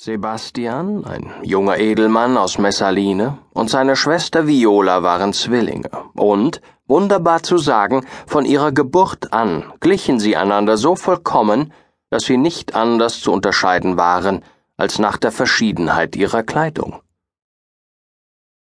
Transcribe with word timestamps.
Sebastian, 0.00 1.04
ein 1.06 1.28
junger 1.42 1.78
Edelmann 1.78 2.36
aus 2.36 2.56
Messaline, 2.58 3.38
und 3.52 3.68
seine 3.68 3.96
Schwester 3.96 4.46
Viola 4.46 5.02
waren 5.02 5.32
Zwillinge, 5.32 5.90
und, 6.14 6.60
wunderbar 6.86 7.42
zu 7.42 7.58
sagen, 7.58 8.06
von 8.24 8.44
ihrer 8.44 8.70
Geburt 8.70 9.32
an 9.32 9.72
glichen 9.80 10.20
sie 10.20 10.36
einander 10.36 10.76
so 10.76 10.94
vollkommen, 10.94 11.72
dass 12.10 12.26
sie 12.26 12.36
nicht 12.36 12.76
anders 12.76 13.18
zu 13.18 13.32
unterscheiden 13.32 13.96
waren 13.96 14.44
als 14.76 15.00
nach 15.00 15.16
der 15.16 15.32
Verschiedenheit 15.32 16.14
ihrer 16.14 16.44
Kleidung. 16.44 17.00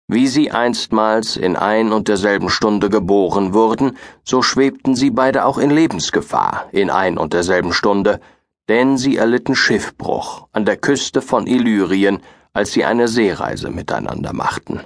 Wie 0.09 0.29
sie 0.29 0.53
einstmals 0.53 1.37
in 1.37 1.57
ein 1.57 1.93
und 1.93 2.09
derselben 2.09 2.49
Stunde 2.49 2.89
geboren 2.89 3.53
wurden, 3.53 3.99
so 4.25 4.41
schwebten 4.41 4.95
sie 4.95 5.11
beide 5.11 5.45
auch 5.45 5.59
in 5.59 5.69
Lebensgefahr 5.69 6.65
in 6.73 6.89
ein 6.89 7.19
und 7.19 7.35
derselben 7.35 7.75
Stunde, 7.75 8.21
denn 8.69 8.99
sie 8.99 9.17
erlitten 9.17 9.55
Schiffbruch 9.55 10.49
an 10.53 10.65
der 10.65 10.77
Küste 10.77 11.23
von 11.23 11.47
Illyrien, 11.47 12.21
als 12.53 12.73
sie 12.73 12.85
eine 12.85 13.09
Seereise 13.09 13.71
miteinander 13.71 14.33
machten. 14.33 14.81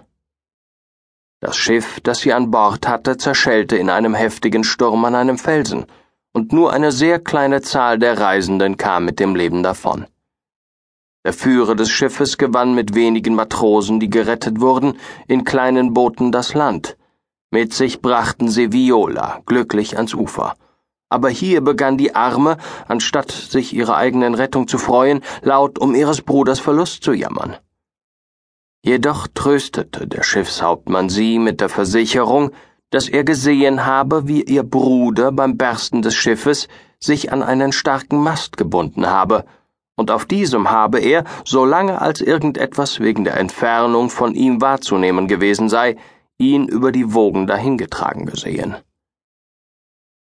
Das 1.41 1.57
Schiff, 1.57 2.01
das 2.03 2.21
sie 2.21 2.33
an 2.33 2.51
Bord 2.51 2.87
hatte, 2.87 3.17
zerschellte 3.17 3.77
in 3.77 3.89
einem 3.89 4.15
heftigen 4.15 4.65
Sturm 4.65 5.05
an 5.05 5.15
einem 5.15 5.39
Felsen, 5.39 5.87
und 6.33 6.53
nur 6.53 6.73
eine 6.73 6.93
sehr 6.93 7.19
kleine 7.19 7.63
Zahl 7.63 7.99
der 7.99 8.19
Reisenden 8.21 8.77
kam 8.77 9.05
mit 9.05 9.19
dem 9.19 9.35
Leben 9.35 9.63
davon. 9.63 10.07
Der 11.25 11.33
Führer 11.33 11.75
des 11.75 11.91
Schiffes 11.91 12.39
gewann 12.39 12.75
mit 12.75 12.95
wenigen 12.95 13.35
Matrosen, 13.35 14.01
die 14.01 14.11
gerettet 14.11 14.61
wurden, 14.61 14.99
in 15.27 15.45
kleinen 15.45 15.93
Booten 15.93 16.31
das 16.33 16.55
Land. 16.55 16.97
Mit 17.51 17.75
sich 17.75 18.01
brachten 18.01 18.49
sie 18.49 18.73
Viola 18.73 19.43
glücklich 19.47 19.97
ans 19.97 20.15
Ufer 20.15 20.55
aber 21.11 21.29
hier 21.29 21.61
begann 21.61 21.99
die 21.99 22.15
Arme, 22.15 22.57
anstatt 22.89 23.31
sich 23.31 23.75
ihrer 23.75 23.97
eigenen 23.97 24.35
Rettung 24.35 24.69
zu 24.69 24.79
freuen, 24.79 25.21
laut 25.43 25.79
um 25.79 25.95
ihres 25.95 26.23
Bruders 26.23 26.61
Verlust 26.61 27.03
zu 27.03 27.13
jammern. 27.13 27.57
Jedoch 28.83 29.27
tröstete 29.35 30.07
der 30.07 30.23
Schiffshauptmann 30.23 31.11
sie 31.11 31.39
mit 31.39 31.61
der 31.61 31.69
Versicherung, 31.69 32.53
dass 32.89 33.09
er 33.09 33.25
gesehen 33.25 33.85
habe, 33.85 34.27
wie 34.27 34.43
ihr 34.43 34.63
Bruder 34.63 35.33
beim 35.33 35.59
Bersten 35.59 36.01
des 36.01 36.15
Schiffes 36.15 36.69
sich 36.99 37.33
an 37.33 37.43
einen 37.43 37.73
starken 37.73 38.23
Mast 38.23 38.57
gebunden 38.57 39.07
habe, 39.07 39.45
und 39.97 40.11
auf 40.11 40.25
diesem 40.25 40.71
habe 40.71 40.99
er, 40.99 41.25
solange 41.45 42.01
als 42.01 42.23
irgendetwas 42.23 43.01
wegen 43.01 43.25
der 43.25 43.37
Entfernung 43.37 44.09
von 44.09 44.35
ihm 44.35 44.63
wahrzunehmen 44.63 45.29
gewesen 45.29 45.69
sei, 45.69 45.97
ihn 46.39 46.67
über 46.69 46.91
die 46.91 47.13
Wogen 47.13 47.47
dahingetragen 47.47 48.25
gesehen. 48.25 48.77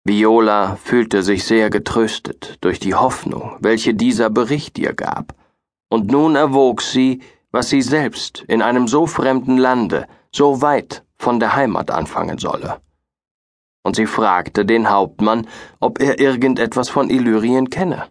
Viola 0.07 0.77
fühlte 0.77 1.23
sich 1.23 1.45
sehr 1.45 1.71
getröstet 1.71 2.59
durch 2.61 2.79
die 2.79 2.95
Hoffnung, 2.95 3.57
welche 3.61 3.95
dieser 3.95 4.29
Bericht 4.29 4.79
ihr 4.79 4.93
gab, 4.93 5.35
und 5.89 6.11
nun 6.11 6.37
erwog 6.37 6.83
sie, 6.83 7.23
was 7.53 7.71
sie 7.71 7.81
selbst 7.81 8.45
in 8.47 8.61
einem 8.61 8.87
so 8.87 9.07
fremden 9.07 9.57
Lande, 9.57 10.07
so 10.31 10.61
weit 10.61 11.05
von 11.17 11.41
der 11.41 11.57
Heimat 11.57 11.91
anfangen 11.91 12.37
solle. 12.37 12.83
Und 13.83 13.97
sie 13.97 14.05
fragte 14.05 14.67
den 14.67 14.91
Hauptmann, 14.91 15.47
ob 15.81 16.03
er 16.03 16.21
irgendetwas 16.21 16.91
von 16.91 17.09
Illyrien 17.09 17.71
kenne. 17.71 18.09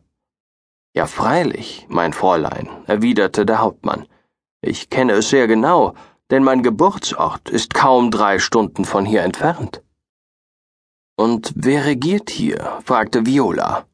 Ja, 0.95 1.05
freilich, 1.05 1.85
mein 1.89 2.13
Fräulein, 2.13 2.69
erwiderte 2.87 3.45
der 3.45 3.59
Hauptmann. 3.59 4.07
Ich 4.61 4.89
kenne 4.89 5.13
es 5.13 5.29
sehr 5.29 5.45
genau, 5.45 5.93
denn 6.31 6.43
mein 6.43 6.63
Geburtsort 6.63 7.51
ist 7.51 7.75
kaum 7.75 8.09
drei 8.09 8.39
Stunden 8.39 8.83
von 8.83 9.05
hier 9.05 9.21
entfernt. 9.21 9.82
Und 11.23 11.53
wer 11.55 11.85
regiert 11.85 12.29
hier? 12.29 12.79
fragte 12.83 13.25
Viola. 13.25 13.85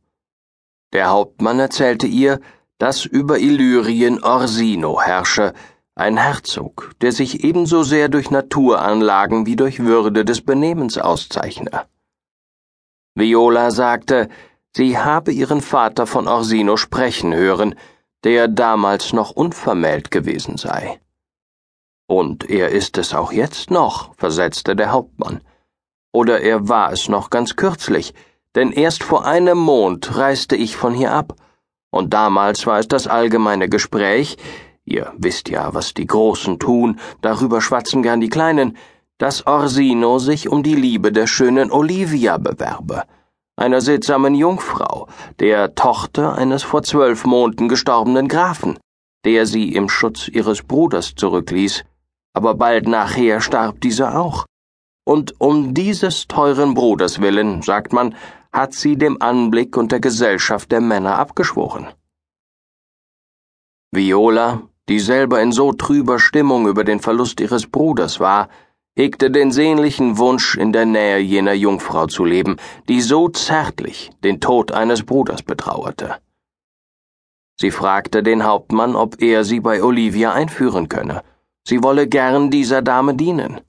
Der 0.93 1.11
Hauptmann 1.11 1.59
erzählte 1.59 2.07
ihr, 2.07 2.39
dass 2.79 3.05
über 3.05 3.37
Illyrien 3.37 4.23
Orsino 4.23 4.99
herrsche, 4.99 5.53
ein 5.93 6.17
Herzog, 6.17 6.93
der 7.01 7.11
sich 7.11 7.43
ebenso 7.43 7.83
sehr 7.83 8.09
durch 8.09 8.31
Naturanlagen 8.31 9.45
wie 9.45 9.55
durch 9.55 9.77
Würde 9.77 10.25
des 10.25 10.41
Benehmens 10.41 10.97
auszeichne. 10.97 11.85
Viola 13.13 13.69
sagte, 13.69 14.27
sie 14.75 14.97
habe 14.97 15.31
ihren 15.31 15.61
Vater 15.61 16.07
von 16.07 16.27
Orsino 16.27 16.77
sprechen 16.77 17.31
hören, 17.31 17.75
der 18.23 18.47
damals 18.47 19.13
noch 19.13 19.29
unvermählt 19.29 20.09
gewesen 20.09 20.57
sei. 20.57 20.99
Und 22.07 22.49
er 22.49 22.69
ist 22.69 22.97
es 22.97 23.13
auch 23.13 23.31
jetzt 23.31 23.69
noch, 23.69 24.15
versetzte 24.15 24.75
der 24.75 24.91
Hauptmann. 24.91 25.41
Oder 26.11 26.41
er 26.41 26.67
war 26.67 26.91
es 26.91 27.07
noch 27.07 27.29
ganz 27.29 27.55
kürzlich, 27.55 28.13
denn 28.55 28.71
erst 28.71 29.03
vor 29.03 29.25
einem 29.25 29.57
Mond 29.57 30.17
reiste 30.17 30.55
ich 30.55 30.75
von 30.75 30.93
hier 30.93 31.13
ab, 31.13 31.35
und 31.91 32.13
damals 32.13 32.67
war 32.67 32.79
es 32.79 32.87
das 32.87 33.07
allgemeine 33.07 33.69
Gespräch, 33.69 34.37
ihr 34.85 35.11
wisst 35.17 35.49
ja, 35.49 35.73
was 35.73 35.93
die 35.93 36.07
Großen 36.07 36.59
tun, 36.59 36.99
darüber 37.21 37.61
schwatzen 37.61 38.03
gern 38.03 38.21
die 38.21 38.29
Kleinen, 38.29 38.77
dass 39.17 39.45
Orsino 39.45 40.19
sich 40.19 40.49
um 40.49 40.63
die 40.63 40.75
Liebe 40.75 41.11
der 41.11 41.27
schönen 41.27 41.71
Olivia 41.71 42.37
bewerbe, 42.37 43.03
einer 43.55 43.81
seltsamen 43.81 44.33
Jungfrau, 44.33 45.07
der 45.39 45.75
Tochter 45.75 46.35
eines 46.35 46.63
vor 46.63 46.83
zwölf 46.83 47.25
Monden 47.25 47.67
gestorbenen 47.69 48.27
Grafen, 48.27 48.79
der 49.25 49.45
sie 49.45 49.73
im 49.73 49.89
Schutz 49.89 50.27
ihres 50.27 50.63
Bruders 50.63 51.13
zurückließ, 51.15 51.83
aber 52.33 52.55
bald 52.55 52.87
nachher 52.87 53.41
starb 53.41 53.81
dieser 53.81 54.19
auch 54.19 54.45
und 55.09 55.33
um 55.39 55.73
dieses 55.73 56.27
teuren 56.27 56.75
Bruders 56.75 57.19
willen, 57.19 57.63
sagt 57.63 57.93
man, 57.93 58.13
hat 58.51 58.75
sie 58.75 58.95
dem 58.95 59.19
Anblick 59.19 59.75
und 59.75 59.91
der 59.91 59.99
Gesellschaft 59.99 60.71
der 60.71 60.81
Männer 60.81 61.17
abgeschworen. 61.17 61.87
Viola, 63.91 64.61
die 64.87 64.99
selber 64.99 65.41
in 65.41 65.51
so 65.51 65.73
trüber 65.73 66.19
Stimmung 66.19 66.67
über 66.67 66.83
den 66.83 66.99
Verlust 66.99 67.41
ihres 67.41 67.65
Bruders 67.65 68.19
war, 68.19 68.49
hegte 68.95 69.31
den 69.31 69.51
sehnlichen 69.51 70.19
Wunsch, 70.19 70.55
in 70.55 70.73
der 70.73 70.85
Nähe 70.85 71.17
jener 71.17 71.53
Jungfrau 71.53 72.05
zu 72.05 72.23
leben, 72.23 72.57
die 72.87 73.01
so 73.01 73.29
zärtlich 73.29 74.11
den 74.23 74.39
Tod 74.39 74.71
eines 74.71 75.03
Bruders 75.03 75.41
betrauerte. 75.41 76.17
Sie 77.59 77.71
fragte 77.71 78.21
den 78.21 78.43
Hauptmann, 78.43 78.95
ob 78.95 79.19
er 79.23 79.43
sie 79.43 79.59
bei 79.59 79.81
Olivia 79.81 80.33
einführen 80.33 80.87
könne. 80.87 81.23
Sie 81.67 81.81
wolle 81.81 82.07
gern 82.07 82.51
dieser 82.51 82.83
Dame 82.83 83.15
dienen 83.15 83.61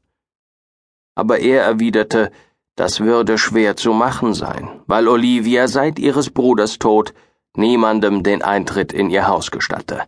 aber 1.15 1.41
er 1.41 1.63
erwiderte, 1.63 2.31
das 2.77 3.01
würde 3.01 3.37
schwer 3.37 3.77
zu 3.77 3.93
machen 3.93 4.33
sein, 4.35 4.81
weil 4.87 5.09
Olivia 5.09 5.69
seit 5.69 5.99
ihres 5.99 6.31
Bruders 6.31 6.79
Tod 6.79 7.13
niemandem 7.55 8.23
den 8.23 8.43
Eintritt 8.43 8.93
in 8.93 9.11
ihr 9.11 9.27
Haus 9.27 9.51
gestatte, 9.51 10.05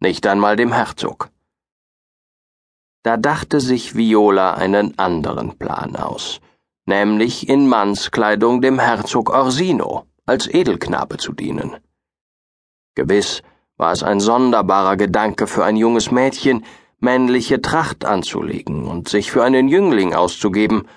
nicht 0.00 0.26
einmal 0.26 0.56
dem 0.56 0.72
Herzog. 0.72 1.30
Da 3.02 3.16
dachte 3.16 3.60
sich 3.60 3.94
Viola 3.94 4.54
einen 4.54 4.98
anderen 4.98 5.56
Plan 5.58 5.94
aus, 5.94 6.40
nämlich 6.86 7.48
in 7.48 7.68
Mannskleidung 7.68 8.60
dem 8.60 8.80
Herzog 8.80 9.30
Orsino 9.30 10.06
als 10.24 10.48
Edelknabe 10.48 11.18
zu 11.18 11.32
dienen. 11.32 11.76
Gewiss 12.96 13.42
war 13.76 13.92
es 13.92 14.02
ein 14.02 14.18
sonderbarer 14.18 14.96
Gedanke 14.96 15.46
für 15.46 15.64
ein 15.64 15.76
junges 15.76 16.10
Mädchen, 16.10 16.64
männliche 16.98 17.60
Tracht 17.60 18.04
anzulegen 18.04 18.86
und 18.86 19.08
sich 19.08 19.30
für 19.30 19.44
einen 19.44 19.68
Jüngling 19.68 20.14
auszugeben, 20.14 20.88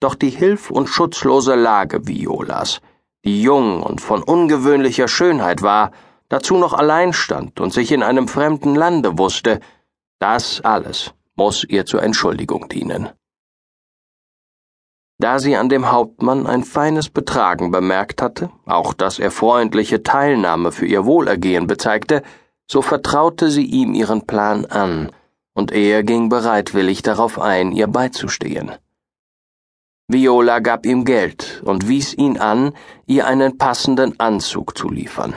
doch 0.00 0.14
die 0.14 0.30
hilf- 0.30 0.70
und 0.70 0.88
schutzlose 0.88 1.54
Lage 1.54 2.06
Violas, 2.06 2.80
die 3.24 3.42
jung 3.42 3.82
und 3.82 4.00
von 4.00 4.22
ungewöhnlicher 4.22 5.08
Schönheit 5.08 5.62
war, 5.62 5.92
dazu 6.28 6.56
noch 6.56 6.72
allein 6.72 7.12
stand 7.12 7.60
und 7.60 7.72
sich 7.72 7.92
in 7.92 8.02
einem 8.02 8.28
fremden 8.28 8.74
Lande 8.74 9.18
wusste, 9.18 9.60
das 10.18 10.60
alles 10.62 11.12
muss 11.36 11.64
ihr 11.64 11.84
zur 11.86 12.02
Entschuldigung 12.02 12.68
dienen. 12.68 13.10
Da 15.18 15.38
sie 15.38 15.56
an 15.56 15.68
dem 15.68 15.90
Hauptmann 15.90 16.46
ein 16.46 16.64
feines 16.64 17.08
Betragen 17.08 17.70
bemerkt 17.70 18.20
hatte, 18.20 18.50
auch 18.66 18.94
dass 18.94 19.18
er 19.18 19.30
freundliche 19.30 20.02
Teilnahme 20.02 20.72
für 20.72 20.86
ihr 20.86 21.04
Wohlergehen 21.04 21.66
bezeigte, 21.66 22.22
so 22.66 22.82
vertraute 22.82 23.50
sie 23.50 23.64
ihm 23.64 23.94
ihren 23.94 24.26
Plan 24.26 24.66
an, 24.66 25.12
und 25.54 25.72
er 25.72 26.02
ging 26.02 26.28
bereitwillig 26.28 27.02
darauf 27.02 27.40
ein, 27.40 27.72
ihr 27.72 27.86
beizustehen. 27.86 28.72
Viola 30.08 30.58
gab 30.58 30.84
ihm 30.84 31.04
Geld 31.04 31.62
und 31.64 31.88
wies 31.88 32.12
ihn 32.12 32.38
an, 32.38 32.74
ihr 33.06 33.26
einen 33.26 33.56
passenden 33.56 34.20
Anzug 34.20 34.76
zu 34.76 34.90
liefern. 34.90 35.34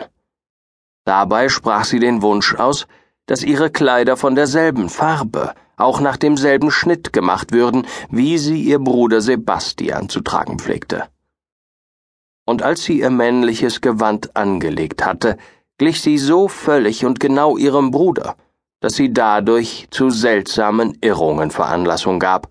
Dabei 1.06 1.48
sprach 1.48 1.86
sie 1.86 2.00
den 2.00 2.22
Wunsch 2.22 2.54
aus, 2.56 2.86
dass 3.28 3.44
ihre 3.44 3.70
Kleider 3.70 4.18
von 4.18 4.36
derselben 4.36 4.90
Farbe, 4.90 5.54
auch 5.78 6.02
nach 6.02 6.18
demselben 6.18 6.72
Schnitt 6.72 7.14
gemacht 7.14 7.54
würden, 7.54 7.86
wie 8.10 8.38
sie 8.38 8.62
ihr 8.62 8.80
Bruder 8.80 9.22
Sebastian 9.22 10.10
zu 10.10 10.22
tragen 10.22 10.60
pflegte. 10.60 11.08
Und 12.46 12.64
als 12.64 12.84
sie 12.84 13.00
ihr 13.00 13.10
männliches 13.12 13.80
Gewand 13.80 14.36
angelegt 14.36 15.06
hatte, 15.06 15.38
glich 15.78 16.02
sie 16.02 16.18
so 16.18 16.48
völlig 16.48 17.06
und 17.06 17.20
genau 17.20 17.58
ihrem 17.58 17.92
Bruder, 17.92 18.36
dass 18.80 18.96
sie 18.96 19.12
dadurch 19.12 19.88
zu 19.92 20.10
seltsamen 20.10 20.98
Irrungen 21.02 21.52
Veranlassung 21.52 22.20
gab, 22.20 22.50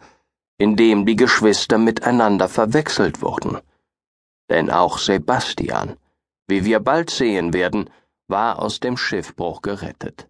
indem 0.58 1.06
die 1.06 1.16
Geschwister 1.16 1.78
miteinander 1.78 2.48
verwechselt 2.48 3.22
wurden. 3.22 3.58
Denn 4.50 4.70
auch 4.70 4.98
Sebastian, 4.98 5.96
wie 6.48 6.64
wir 6.64 6.80
bald 6.80 7.10
sehen 7.10 7.52
werden, 7.52 7.90
war 8.28 8.60
aus 8.60 8.80
dem 8.80 8.96
Schiffbruch 8.96 9.62
gerettet. 9.62 10.28